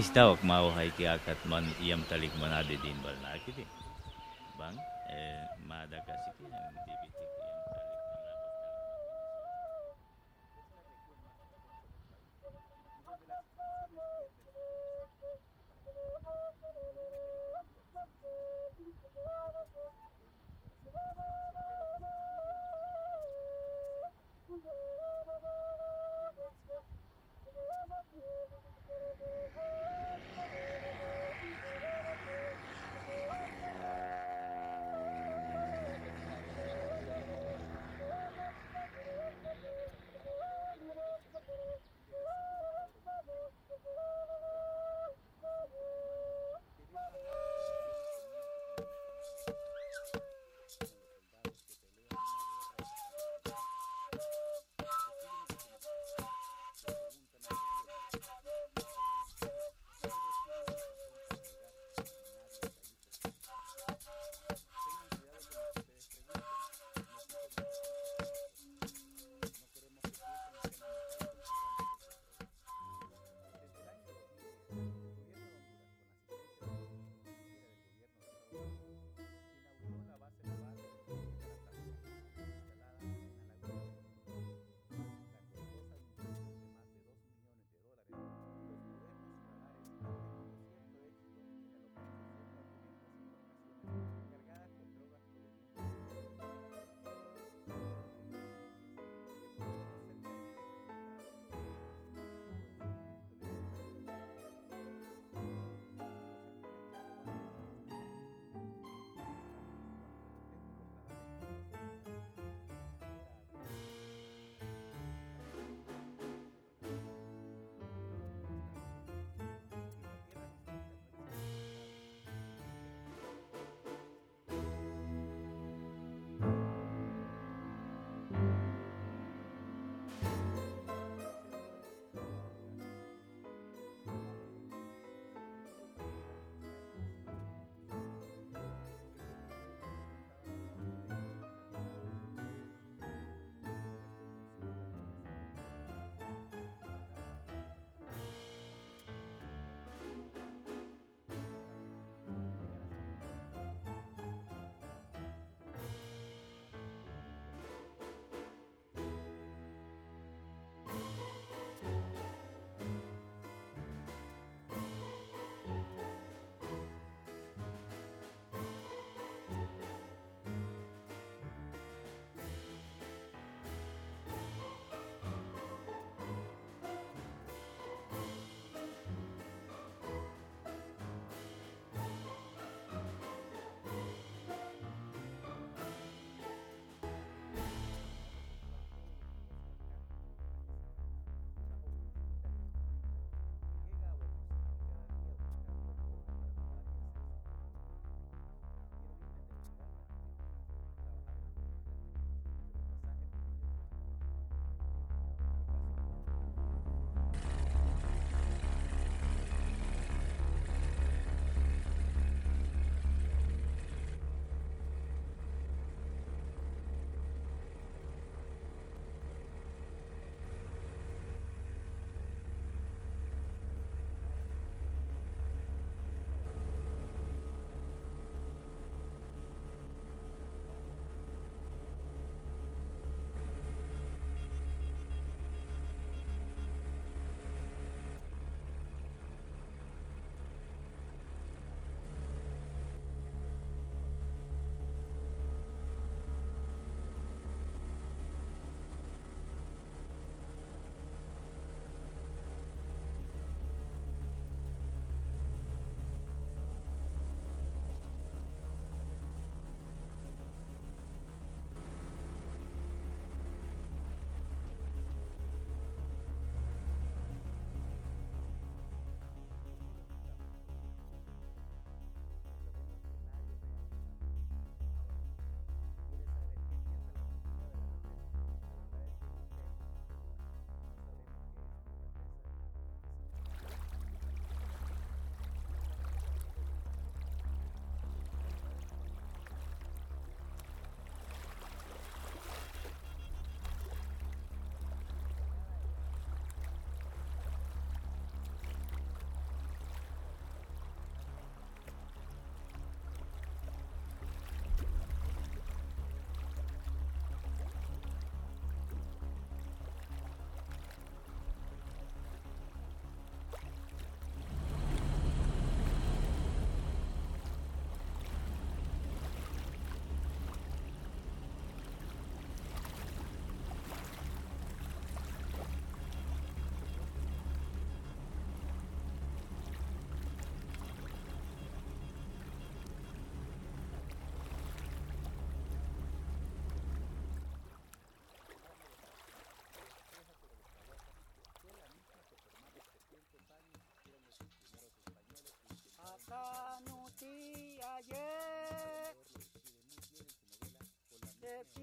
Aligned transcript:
aiztaok 0.00 0.40
maohaiki 0.48 1.04
akatman 1.12 1.66
iam 1.86 2.00
talikman 2.08 2.52
ade 2.56 2.76
din 2.80 2.98
bal 3.04 3.16
nakiti 3.20 3.64
bang 4.58 4.76
eh, 5.12 5.44
madakasi 5.68 6.39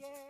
yeah. 0.00 0.27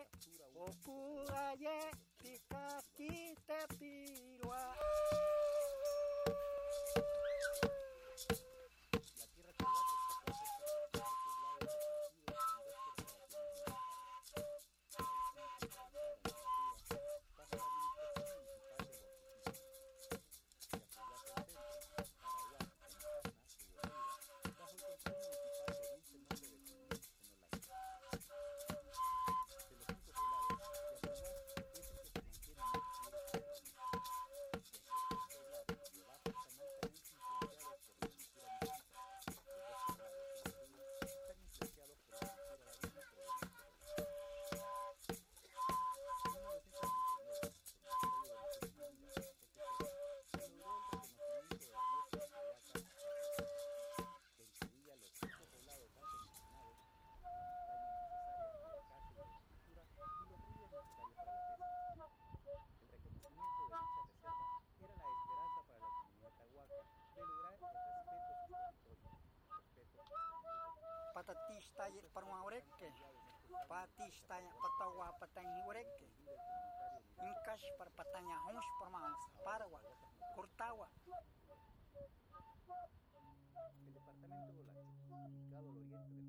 tay 71.79 71.95
parwa 72.11 72.43
ureke 72.43 72.91
batista 73.71 74.35
petawa 74.35 74.51
patawa 74.63 75.07
patang 75.23 75.47
ureke 75.71 76.11
inkash 77.23 77.67
par 77.79 77.87
patanya 77.95 78.35
honsh 78.51 78.71
parmans 78.83 79.23
parwa 79.47 79.81
kurtawa. 80.35 80.89
El 83.87 83.95
departamento 83.95 84.51
ubicado 84.51 84.83
al 85.59 85.67
oriente 85.71 85.97
del 86.03 86.28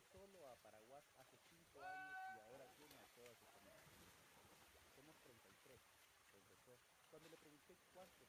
solo 0.00 0.48
a 0.50 0.56
Paraguay 0.56 1.04
hace 1.18 1.38
5 1.48 1.82
años 1.82 2.36
y 2.36 2.40
ahora 2.40 2.66
tiene 2.76 2.98
a 2.98 3.06
toda 3.14 3.34
su 3.34 3.50
familia. 3.52 4.10
Somos 4.94 5.16
33, 5.22 5.80
confesó, 6.32 6.78
cuando 7.10 7.28
le 7.28 7.38
pregunté 7.38 7.76
cuántos 7.92 8.28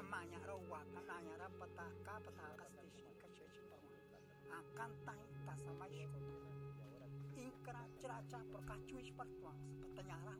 amanya 0.00 0.40
rawa, 0.46 0.62
waka 0.70 1.00
nanya 1.08 1.34
ra 1.38 1.48
pataka 1.58 2.14
pataka 2.26 2.64
station 2.72 3.12
kashe 3.22 3.46
shi 3.52 3.62
pawa 3.70 3.88
akan 4.58 4.90
ah, 4.90 5.02
tang 5.06 5.22
tasama 5.46 5.86
shi 5.94 6.04
ko 6.10 6.18
inkra 7.38 7.82
ciraca 8.00 8.38
perkacu 8.52 8.96
shi 9.04 9.12
pertuang 9.14 9.58
sepetanya 9.62 10.16
ra 10.26 10.34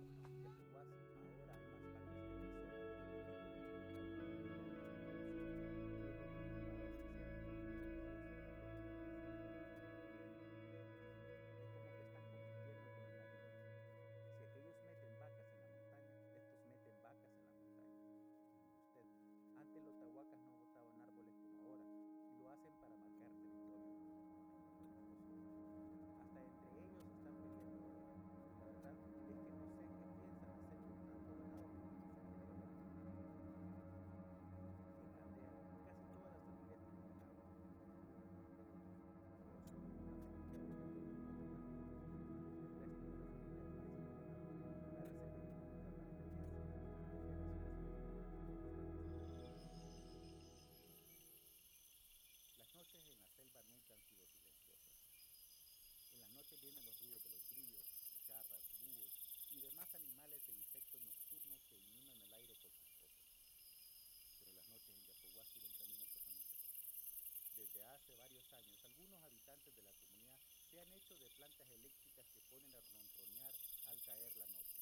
se 70.75 70.81
han 70.81 70.93
hecho 70.93 71.17
de 71.17 71.31
plantas 71.31 71.71
eléctricas 71.71 72.27
que 72.35 72.43
ponen 72.51 72.75
a 72.75 72.81
ronronear 72.83 73.55
al 73.87 74.01
caer 74.03 74.35
la 74.35 74.47
noche. 74.49 74.75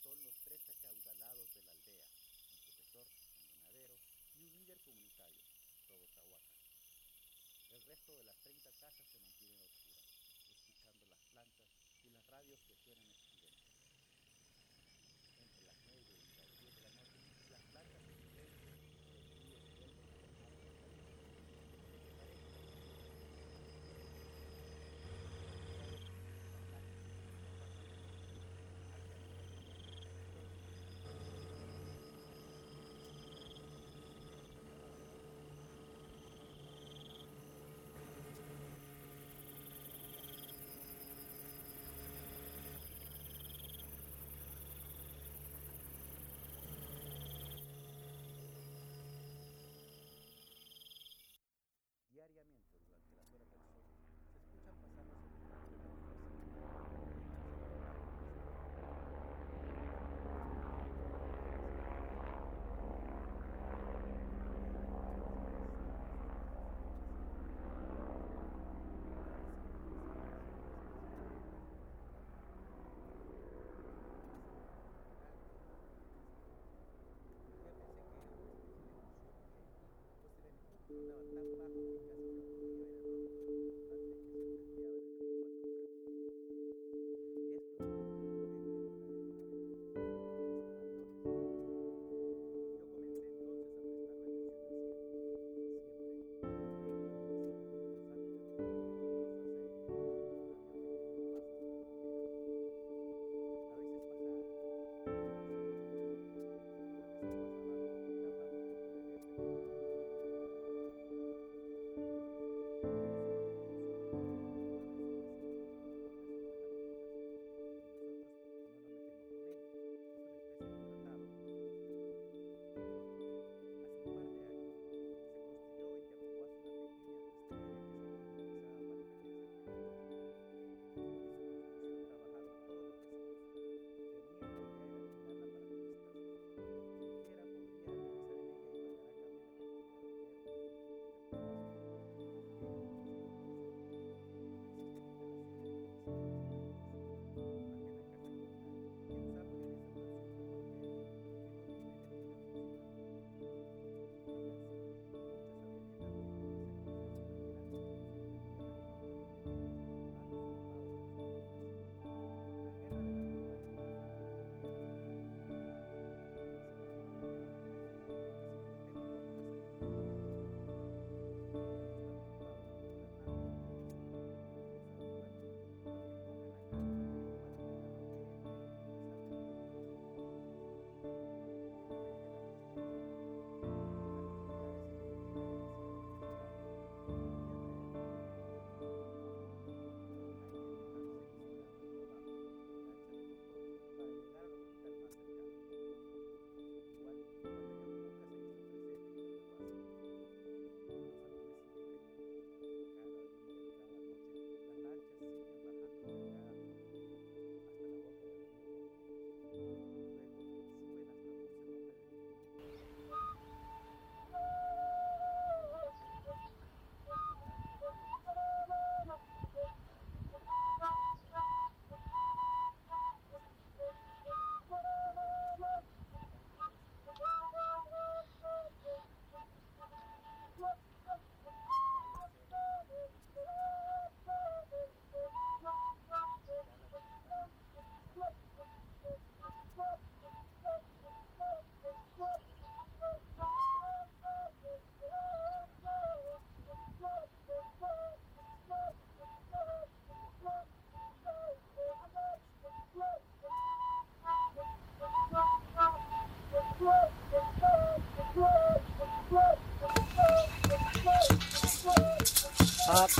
Son 0.00 0.22
los 0.22 0.38
tres 0.44 0.62
acaudalados 0.70 1.52
de 1.52 1.62
la 1.64 1.72
aldea, 1.72 2.06
un 2.06 2.54
profesor, 2.54 3.08
un 3.34 3.42
ganadero 3.42 3.98
y 4.36 4.44
un 4.44 4.54
líder 4.54 4.78
comunitario, 4.78 5.42
Robotahuaca. 5.90 6.54
El 7.72 7.82
resto 7.82 8.14
de 8.14 8.22
las 8.22 8.38
30 8.42 8.70
casas 8.78 9.10
se 9.10 9.18
mantienen 9.26 9.66
oscuras, 9.66 10.06
escuchando 10.54 11.06
las 11.10 11.20
plantas 11.34 11.66
y 12.04 12.10
las 12.10 12.24
radios 12.28 12.62
que 12.62 12.76
suenan 12.76 13.10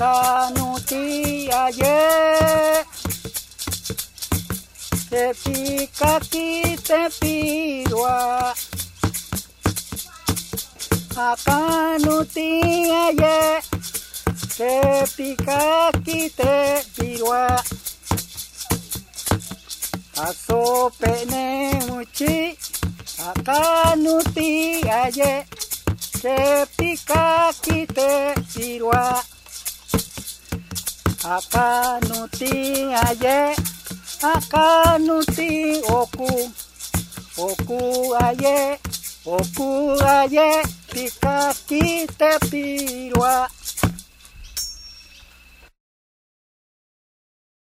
Akanuti 0.05 1.49
aye 1.51 2.85
Te 5.09 5.33
pica 5.43 6.17
aquí 6.17 6.77
te 6.77 7.09
pirua 7.19 8.53
Akanuti 11.17 12.61
aye 12.91 13.63
Te 14.59 15.05
pica 15.17 15.89
aquí 15.89 16.29
te 16.29 16.83
pirua 16.95 17.63
Asope 20.21 21.25
ne 21.31 21.81
muchi 21.89 22.59
Akanuti 23.31 24.83
aye 24.87 25.47
Te 26.21 26.67
pica 26.77 27.49
aquí 27.49 27.87
te 27.87 28.35
pirua 28.53 29.24
Akanuti 31.25 32.53
aye 32.93 33.57
Akanuti 34.23 35.81
oku 35.89 36.51
Oku 37.39 38.15
aye 38.25 38.79
Oku 39.27 39.97
aye 40.05 40.63
Pika 40.93 41.55
kite 41.69 42.39
pirua 42.51 43.49